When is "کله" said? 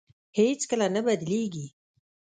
0.69-0.87